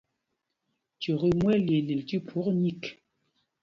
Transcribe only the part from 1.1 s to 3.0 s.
i mu malyeelyel tí phwok nyik.